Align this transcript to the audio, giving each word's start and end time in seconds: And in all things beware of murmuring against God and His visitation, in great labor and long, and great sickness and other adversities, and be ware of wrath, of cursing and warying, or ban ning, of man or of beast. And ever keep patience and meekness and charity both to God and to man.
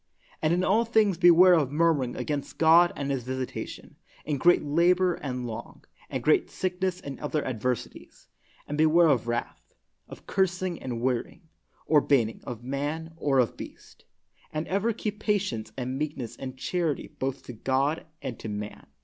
And 0.41 0.51
in 0.51 0.63
all 0.63 0.83
things 0.83 1.19
beware 1.19 1.53
of 1.53 1.71
murmuring 1.71 2.15
against 2.15 2.57
God 2.57 2.91
and 2.95 3.11
His 3.11 3.21
visitation, 3.23 3.97
in 4.25 4.39
great 4.39 4.63
labor 4.63 5.13
and 5.13 5.45
long, 5.45 5.85
and 6.09 6.23
great 6.23 6.49
sickness 6.49 6.99
and 6.99 7.19
other 7.19 7.45
adversities, 7.45 8.27
and 8.67 8.79
be 8.79 8.87
ware 8.87 9.09
of 9.09 9.27
wrath, 9.27 9.75
of 10.09 10.25
cursing 10.25 10.81
and 10.81 11.01
warying, 11.01 11.49
or 11.85 12.01
ban 12.01 12.25
ning, 12.25 12.41
of 12.45 12.63
man 12.63 13.13
or 13.15 13.37
of 13.37 13.55
beast. 13.55 14.05
And 14.51 14.67
ever 14.69 14.91
keep 14.91 15.19
patience 15.19 15.71
and 15.77 15.99
meekness 15.99 16.35
and 16.35 16.57
charity 16.57 17.07
both 17.19 17.43
to 17.43 17.53
God 17.53 18.07
and 18.23 18.39
to 18.39 18.49
man. 18.49 18.87